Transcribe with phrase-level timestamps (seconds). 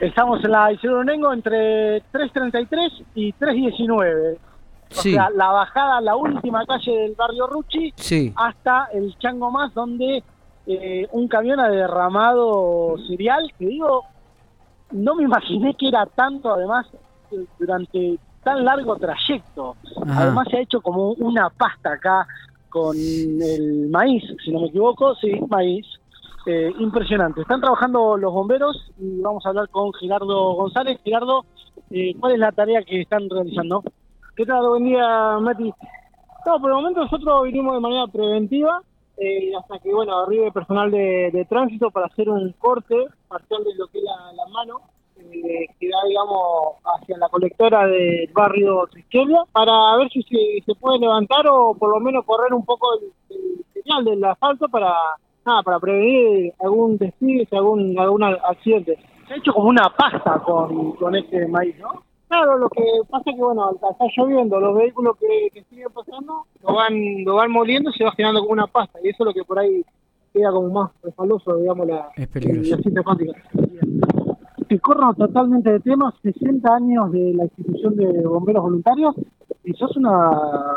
[0.00, 4.36] Estamos en la Isidro Nengo entre 3.33 y 3.19.
[4.90, 5.12] O Sí.
[5.12, 8.32] sea, la bajada, la última calle del barrio Rucci, Sí.
[8.36, 10.22] hasta el Chango Más, donde
[10.70, 14.04] eh, un camión ha derramado cereal, que digo,
[14.92, 16.86] no me imaginé que era tanto, además,
[17.32, 19.76] eh, durante tan largo trayecto.
[20.06, 20.22] Ajá.
[20.24, 22.26] Además se ha hecho como una pasta acá
[22.68, 25.86] con el maíz, si no me equivoco, sí, maíz.
[26.50, 27.42] Eh, impresionante.
[27.42, 30.98] Están trabajando los bomberos y vamos a hablar con Gerardo González.
[31.04, 31.44] Gerardo,
[31.90, 33.82] eh, ¿cuál es la tarea que están realizando?
[34.34, 34.66] ¿Qué tal?
[34.66, 35.70] Buen día, Mati.
[36.46, 38.80] No, por el momento nosotros vinimos de manera preventiva
[39.18, 42.96] eh, hasta que, bueno, arribe personal de, tránsito para hacer un corte
[43.28, 44.80] parcial de lo que es la, la mano
[45.18, 50.74] eh, que da, digamos, hacia la colectora del barrio Trisquelia para ver si se, se
[50.76, 54.94] puede levantar o por lo menos correr un poco el, el señal del asfalto para,
[55.48, 58.98] nada, para prevenir algún despido, algún, algún accidente.
[59.26, 62.02] Se ha hecho como una pasta con, con este maíz, ¿no?
[62.28, 65.88] Claro, lo que pasa es que, bueno, al estar lloviendo, los vehículos que, que siguen
[65.94, 68.98] pasando lo van, lo van moliendo y se va generando como una pasta.
[69.02, 69.82] Y eso es lo que por ahí
[70.34, 72.76] queda como más respaldoso, digamos, la, Es peligroso.
[72.84, 73.06] la.
[74.68, 79.14] Te corro totalmente de tema, 60 años de la institución de bomberos voluntarios
[79.68, 80.30] y sos una,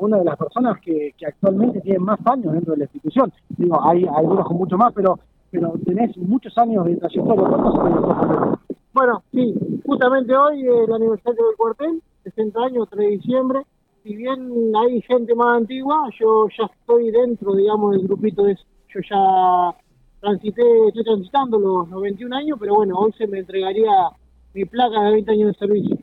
[0.00, 3.32] una de las personas que, que actualmente tienen más años dentro de la institución.
[3.50, 5.18] Digo, hay, hay algunos con mucho más, pero
[5.52, 7.46] pero tenés muchos años de trayectoria.
[8.94, 9.54] Bueno, sí,
[9.86, 13.60] justamente hoy es el aniversario del cuartel, 60 años, 3 de diciembre.
[14.02, 18.56] Si bien hay gente más antigua, yo ya estoy dentro, digamos, del grupito de.
[18.94, 19.78] Yo ya
[20.20, 23.90] transité, estoy transitando los 91 años, pero bueno, hoy se me entregaría
[24.54, 25.98] mi placa de 20 años de servicio.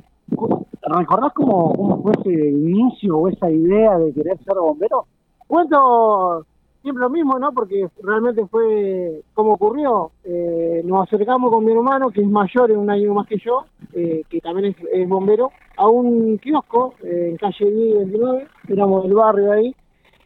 [0.97, 5.05] ¿Recordás cómo, fue ese inicio o esa idea de querer ser bombero?
[5.47, 6.45] Cuento
[6.81, 7.51] siempre lo mismo, ¿no?
[7.51, 10.11] Porque realmente fue como ocurrió.
[10.23, 13.65] Eh, nos acercamos con mi hermano, que es mayor, en un año más que yo,
[13.93, 19.13] eh, que también es, bombero, a un kiosco eh, en calle 10 29, éramos del
[19.13, 19.75] barrio ahí.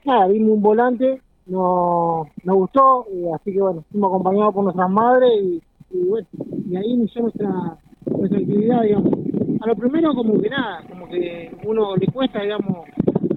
[0.05, 3.05] Nada, vimos un volante, nos, gustó,
[3.35, 5.61] así que bueno, fuimos acompañados por nuestras madres y,
[5.91, 6.27] y bueno,
[6.69, 9.22] y ahí inició nuestra, nuestra actividad, digamos.
[9.63, 12.85] A lo primero como que nada, como que uno le cuesta, digamos,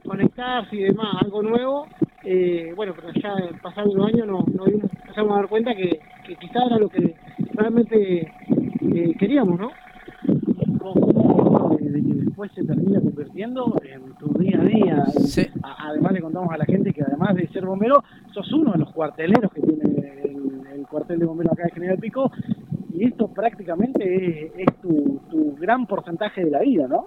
[0.05, 1.87] conectarse y demás, algo nuevo,
[2.25, 3.33] eh, bueno, pero ya
[3.63, 7.15] pasados los años nos, dimos- empezamos a dar cuenta que, que quizás era lo que
[7.55, 8.33] realmente
[8.93, 9.71] eh, queríamos, ¿no?
[10.81, 15.05] ¿Cómo de, de que después se termina convirtiendo en tu día a día?
[15.07, 15.47] Sí.
[15.63, 18.93] Además le contamos a la gente que además de ser bombero, sos uno de los
[18.93, 19.83] cuarteleros que tiene
[20.25, 22.31] el, el cuartel de bomberos acá de General Pico
[22.97, 27.07] y esto prácticamente es, tu, tu gran porcentaje de la vida, ¿no?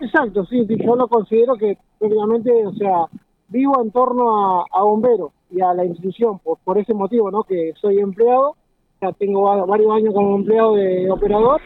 [0.00, 3.06] Exacto, sí, yo lo considero que prácticamente, o sea,
[3.48, 7.42] vivo en torno a, a bomberos y a la institución por, por ese motivo, ¿no?
[7.44, 8.56] Que soy empleado,
[9.00, 11.60] ya tengo va- varios años como empleado de operador,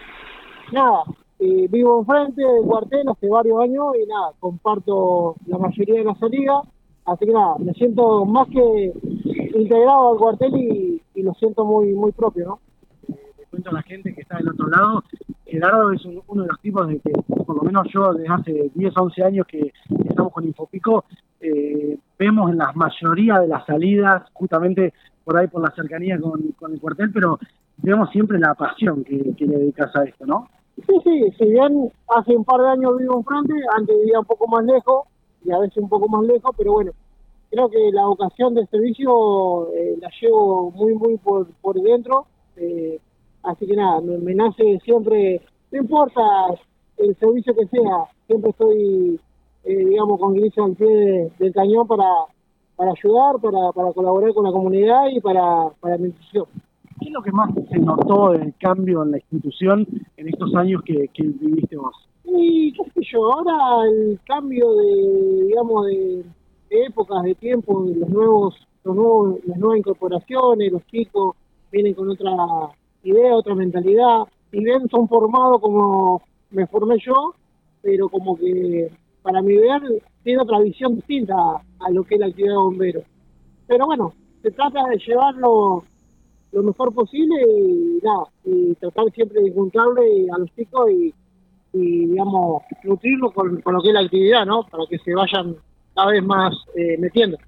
[0.73, 1.05] nada,
[1.39, 6.15] eh, vivo enfrente del cuartel hace varios años y nada, comparto la mayoría de la
[6.17, 6.63] salida,
[7.07, 8.93] así que nada, me siento más que
[9.55, 12.59] integrado al cuartel y, y lo siento muy muy propio, ¿no?
[13.71, 15.05] A la gente que está del otro lado,
[15.47, 17.13] Gerardo es un- uno de los tipos de que,
[17.45, 19.73] por lo menos yo desde hace 10, 11 años que
[20.09, 21.05] estamos con Infopico,
[21.41, 24.93] eh, vemos en la mayoría de las salidas, justamente
[25.25, 27.39] por ahí por la cercanía con, el cuartel, pero
[27.79, 30.49] vemos siempre la pasión que, le dedicas a esto, ¿no?
[30.77, 34.49] Sí, sí, si bien hace un par de años vivo enfrente, antes vivía un poco
[34.49, 35.07] más lejos
[35.45, 36.93] y a veces un poco más lejos, pero bueno,
[37.51, 42.99] creo que la vocación del servicio eh, la llevo muy, muy por, por dentro, eh,
[43.43, 46.21] así que nada, me, me nace siempre, no importa
[46.99, 49.21] el servicio que sea, siempre estoy,
[49.65, 52.05] eh, digamos, con grisa al pie de- del cañón para,
[52.77, 56.47] para ayudar, para, para colaborar con la comunidad y para, para mi institución.
[57.01, 59.87] ¿Qué es lo que más se notó del cambio en la institución
[60.17, 61.95] en estos años que, que viviste vos?
[62.25, 66.25] Y qué sé yo, ahora el cambio de, digamos, de,
[66.71, 68.55] de épocas, de tiempo, de los nuevos,
[68.85, 71.35] los nuevos, las nuevas incorporaciones, los chicos
[71.73, 72.31] vienen con otra
[73.03, 77.35] idea, otra mentalidad, y bien son formados como me formé yo,
[77.81, 78.91] pero como que
[79.23, 79.81] para mi ver
[80.23, 81.35] tiene otra visión distinta
[81.81, 83.03] a, lo que es la actividad de bombero.
[83.67, 84.13] Pero bueno,
[84.43, 85.85] se trata de llevarlo
[86.53, 91.15] lo mejor posible y nada, y tratar siempre de juntarle a los chicos y,
[91.73, 94.65] y digamos, nutrirlo con, con lo que es la actividad, ¿no?
[94.65, 95.57] Para que se vayan
[95.95, 97.39] cada vez más eh, metiendo.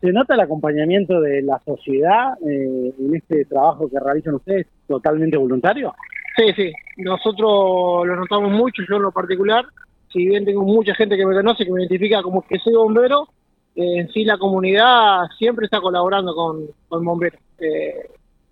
[0.00, 5.36] ¿Se nota el acompañamiento de la sociedad eh, en este trabajo que realizan ustedes totalmente
[5.36, 5.94] voluntario?
[6.36, 9.64] Sí, sí, nosotros lo notamos mucho, yo en lo particular,
[10.12, 13.28] si bien tengo mucha gente que me conoce, que me identifica como que soy bombero,
[13.74, 18.08] eh, en sí la comunidad siempre está colaborando con, con bomberos, eh,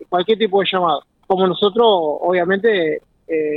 [0.09, 1.05] cualquier tipo de llamado.
[1.29, 3.03] Como nosotros, obviamente,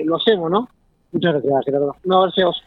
[0.03, 0.67] lo hacemos, ¿no?
[1.11, 1.95] Muchas gracias, Gerardo.
[2.03, 2.63] No, gracias